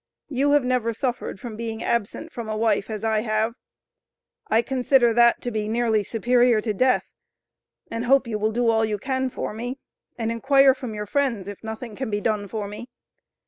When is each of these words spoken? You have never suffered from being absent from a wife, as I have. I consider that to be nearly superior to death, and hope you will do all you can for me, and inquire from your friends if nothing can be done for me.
You 0.29 0.53
have 0.53 0.65
never 0.65 0.93
suffered 0.93 1.39
from 1.39 1.55
being 1.55 1.83
absent 1.83 2.31
from 2.31 2.49
a 2.49 2.57
wife, 2.57 2.89
as 2.89 3.03
I 3.03 3.19
have. 3.19 3.53
I 4.47 4.63
consider 4.63 5.13
that 5.13 5.41
to 5.41 5.51
be 5.51 5.67
nearly 5.67 6.03
superior 6.03 6.59
to 6.59 6.73
death, 6.73 7.11
and 7.91 8.05
hope 8.05 8.25
you 8.25 8.39
will 8.39 8.51
do 8.51 8.67
all 8.67 8.83
you 8.83 8.97
can 8.97 9.29
for 9.29 9.53
me, 9.53 9.77
and 10.17 10.31
inquire 10.31 10.73
from 10.73 10.95
your 10.95 11.05
friends 11.05 11.47
if 11.47 11.63
nothing 11.63 11.95
can 11.95 12.09
be 12.09 12.19
done 12.19 12.47
for 12.47 12.67
me. 12.67 12.89